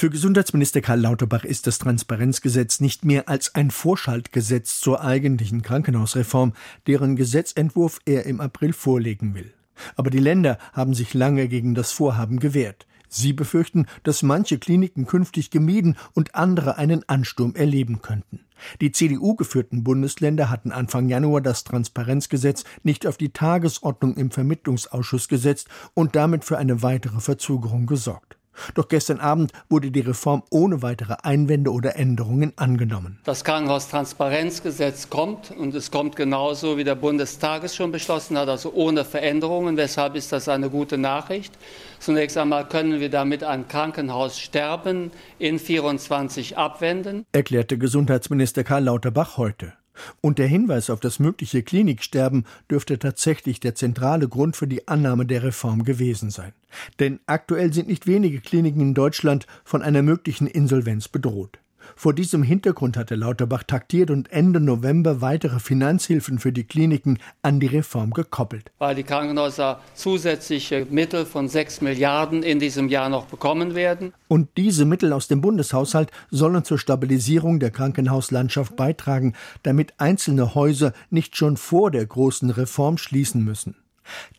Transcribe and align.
Für 0.00 0.10
Gesundheitsminister 0.10 0.80
Karl 0.80 1.00
Lauterbach 1.00 1.42
ist 1.42 1.66
das 1.66 1.78
Transparenzgesetz 1.78 2.78
nicht 2.78 3.04
mehr 3.04 3.28
als 3.28 3.56
ein 3.56 3.72
Vorschaltgesetz 3.72 4.78
zur 4.78 5.02
eigentlichen 5.02 5.62
Krankenhausreform, 5.62 6.52
deren 6.86 7.16
Gesetzentwurf 7.16 7.98
er 8.04 8.24
im 8.24 8.40
April 8.40 8.72
vorlegen 8.72 9.34
will. 9.34 9.52
Aber 9.96 10.10
die 10.10 10.20
Länder 10.20 10.58
haben 10.72 10.94
sich 10.94 11.14
lange 11.14 11.48
gegen 11.48 11.74
das 11.74 11.90
Vorhaben 11.90 12.38
gewehrt. 12.38 12.86
Sie 13.08 13.32
befürchten, 13.32 13.86
dass 14.04 14.22
manche 14.22 14.60
Kliniken 14.60 15.04
künftig 15.04 15.50
gemieden 15.50 15.96
und 16.14 16.36
andere 16.36 16.78
einen 16.78 17.02
Ansturm 17.08 17.56
erleben 17.56 18.00
könnten. 18.00 18.46
Die 18.80 18.92
CDU 18.92 19.34
geführten 19.34 19.82
Bundesländer 19.82 20.48
hatten 20.48 20.70
Anfang 20.70 21.08
Januar 21.08 21.40
das 21.40 21.64
Transparenzgesetz 21.64 22.62
nicht 22.84 23.04
auf 23.04 23.16
die 23.16 23.32
Tagesordnung 23.32 24.16
im 24.16 24.30
Vermittlungsausschuss 24.30 25.26
gesetzt 25.26 25.66
und 25.94 26.14
damit 26.14 26.44
für 26.44 26.56
eine 26.56 26.82
weitere 26.82 27.18
Verzögerung 27.18 27.86
gesorgt. 27.86 28.37
Doch 28.74 28.88
gestern 28.88 29.20
Abend 29.20 29.52
wurde 29.68 29.90
die 29.90 30.00
Reform 30.00 30.42
ohne 30.50 30.82
weitere 30.82 31.16
Einwände 31.22 31.72
oder 31.72 31.96
Änderungen 31.96 32.52
angenommen. 32.56 33.18
Das 33.24 33.44
Krankenhaustransparenzgesetz 33.44 35.10
kommt 35.10 35.50
und 35.50 35.74
es 35.74 35.90
kommt 35.90 36.16
genauso, 36.16 36.76
wie 36.76 36.84
der 36.84 36.94
Bundestag 36.94 37.64
es 37.64 37.74
schon 37.74 37.92
beschlossen 37.92 38.36
hat, 38.38 38.48
also 38.48 38.72
ohne 38.72 39.04
Veränderungen. 39.04 39.76
Weshalb 39.76 40.14
ist 40.14 40.32
das 40.32 40.48
eine 40.48 40.70
gute 40.70 40.98
Nachricht? 40.98 41.54
Zunächst 41.98 42.36
einmal 42.36 42.68
können 42.68 43.00
wir 43.00 43.10
damit 43.10 43.42
ein 43.44 43.68
Krankenhaussterben 43.68 45.10
in 45.38 45.58
24 45.58 46.56
abwenden, 46.56 47.24
erklärte 47.32 47.78
Gesundheitsminister 47.78 48.64
Karl 48.64 48.84
Lauterbach 48.84 49.36
heute. 49.36 49.77
Und 50.20 50.38
der 50.38 50.46
Hinweis 50.46 50.90
auf 50.90 51.00
das 51.00 51.18
mögliche 51.18 51.62
Kliniksterben 51.62 52.44
dürfte 52.70 52.98
tatsächlich 52.98 53.60
der 53.60 53.74
zentrale 53.74 54.28
Grund 54.28 54.56
für 54.56 54.66
die 54.66 54.88
Annahme 54.88 55.26
der 55.26 55.42
Reform 55.42 55.84
gewesen 55.84 56.30
sein. 56.30 56.52
Denn 56.98 57.20
aktuell 57.26 57.72
sind 57.72 57.88
nicht 57.88 58.06
wenige 58.06 58.40
Kliniken 58.40 58.80
in 58.80 58.94
Deutschland 58.94 59.46
von 59.64 59.82
einer 59.82 60.02
möglichen 60.02 60.46
Insolvenz 60.46 61.08
bedroht. 61.08 61.58
Vor 61.96 62.14
diesem 62.14 62.42
Hintergrund 62.42 62.96
hatte 62.96 63.14
Lauterbach 63.14 63.62
taktiert 63.62 64.10
und 64.10 64.30
Ende 64.32 64.60
November 64.60 65.20
weitere 65.20 65.58
Finanzhilfen 65.60 66.38
für 66.38 66.52
die 66.52 66.64
Kliniken 66.64 67.18
an 67.42 67.60
die 67.60 67.66
Reform 67.66 68.12
gekoppelt. 68.12 68.70
Weil 68.78 68.94
die 68.94 69.02
Krankenhäuser 69.02 69.80
zusätzliche 69.94 70.86
Mittel 70.90 71.26
von 71.26 71.48
6 71.48 71.80
Milliarden 71.80 72.42
in 72.42 72.58
diesem 72.58 72.88
Jahr 72.88 73.08
noch 73.08 73.26
bekommen 73.26 73.74
werden. 73.74 74.12
Und 74.28 74.48
diese 74.56 74.84
Mittel 74.84 75.12
aus 75.12 75.28
dem 75.28 75.40
Bundeshaushalt 75.40 76.10
sollen 76.30 76.64
zur 76.64 76.78
Stabilisierung 76.78 77.60
der 77.60 77.70
Krankenhauslandschaft 77.70 78.76
beitragen, 78.76 79.34
damit 79.62 79.94
einzelne 79.98 80.54
Häuser 80.54 80.92
nicht 81.10 81.36
schon 81.36 81.56
vor 81.56 81.90
der 81.90 82.06
großen 82.06 82.50
Reform 82.50 82.98
schließen 82.98 83.44
müssen. 83.44 83.74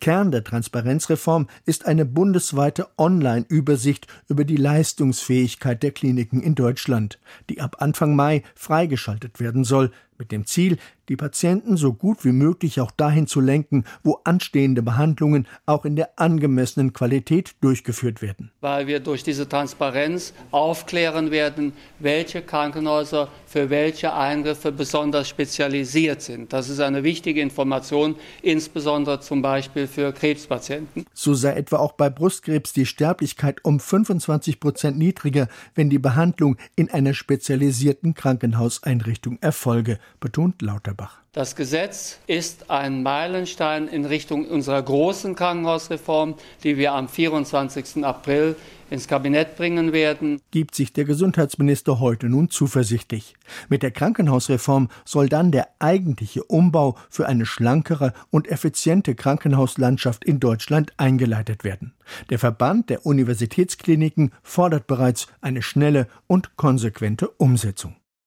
Kern 0.00 0.30
der 0.30 0.44
Transparenzreform 0.44 1.48
ist 1.64 1.86
eine 1.86 2.04
bundesweite 2.04 2.88
Online-Übersicht 2.96 4.06
über 4.28 4.44
die 4.44 4.56
Leistungsfähigkeit 4.56 5.82
der 5.82 5.92
Kliniken 5.92 6.40
in 6.42 6.54
Deutschland, 6.54 7.18
die 7.48 7.60
ab 7.60 7.76
Anfang 7.80 8.16
Mai 8.16 8.42
freigeschaltet 8.54 9.40
werden 9.40 9.64
soll, 9.64 9.92
mit 10.18 10.32
dem 10.32 10.46
Ziel, 10.46 10.78
die 11.08 11.16
Patienten 11.16 11.76
so 11.76 11.92
gut 11.92 12.24
wie 12.24 12.32
möglich 12.32 12.80
auch 12.80 12.90
dahin 12.90 13.26
zu 13.26 13.40
lenken, 13.40 13.84
wo 14.02 14.20
anstehende 14.24 14.82
Behandlungen 14.82 15.46
auch 15.64 15.84
in 15.84 15.96
der 15.96 16.10
angemessenen 16.16 16.92
Qualität 16.92 17.54
durchgeführt 17.60 18.20
werden. 18.20 18.50
Weil 18.60 18.86
wir 18.86 19.00
durch 19.00 19.22
diese 19.22 19.48
Transparenz 19.48 20.34
aufklären 20.50 21.30
werden, 21.30 21.72
welche 21.98 22.42
Krankenhäuser 22.42 23.28
für 23.46 23.70
welche 23.70 24.12
Eingriffe 24.12 24.70
besonders 24.72 25.28
spezialisiert 25.28 26.20
sind. 26.20 26.52
Das 26.52 26.68
ist 26.68 26.80
eine 26.80 27.02
wichtige 27.04 27.40
Information, 27.40 28.16
insbesondere 28.42 29.20
zum 29.20 29.40
Beispiel 29.40 29.86
für 29.86 30.12
Krebspatienten. 30.12 31.06
So 31.14 31.32
sei 31.32 31.54
etwa 31.54 31.78
auch 31.78 31.92
bei 31.92 32.10
Brustkrebs 32.10 32.74
die 32.74 32.84
Sterblichkeit 32.84 33.64
um 33.64 33.80
25 33.80 34.60
Prozent 34.60 34.98
niedriger, 34.98 35.48
wenn 35.74 35.88
die 35.88 35.98
Behandlung 35.98 36.58
in 36.76 36.90
einer 36.90 37.14
spezialisierten 37.14 38.14
Krankenhauseinrichtung 38.14 39.38
erfolge, 39.40 39.98
betont 40.20 40.62
Lauterbach. 40.62 41.22
Das 41.32 41.54
Gesetz 41.54 42.18
ist 42.26 42.70
ein 42.70 43.02
Meilenstein 43.02 43.86
in 43.86 44.04
Richtung 44.04 44.46
unserer 44.46 44.82
großen 44.82 45.34
Krankenhausreform, 45.34 46.34
die 46.64 46.76
wir 46.76 46.94
am 46.94 47.08
24. 47.08 48.04
April 48.04 48.56
ins 48.90 49.06
Kabinett 49.06 49.56
bringen 49.56 49.92
werden. 49.92 50.40
Gibt 50.50 50.74
sich 50.74 50.92
der 50.92 51.04
Gesundheitsminister 51.04 52.00
heute 52.00 52.28
nun 52.28 52.50
zuversichtlich. 52.50 53.34
Mit 53.68 53.82
der 53.82 53.90
Krankenhausreform 53.90 54.88
soll 55.04 55.28
dann 55.28 55.52
der 55.52 55.68
eigentliche 55.78 56.42
Umbau 56.44 56.96
für 57.10 57.26
eine 57.28 57.46
schlankere 57.46 58.14
und 58.30 58.48
effiziente 58.48 59.14
Krankenhauslandschaft 59.14 60.24
in 60.24 60.40
Deutschland 60.40 60.92
eingeleitet 60.96 61.64
werden. 61.64 61.94
Der 62.30 62.38
Verband 62.38 62.90
der 62.90 63.04
Universitätskliniken 63.06 64.32
fordert 64.42 64.86
bereits 64.86 65.26
eine 65.40 65.62
schnelle 65.62 66.08
und 66.26 66.56
konsequente 66.56 67.28
Umsetzung. 67.28 67.96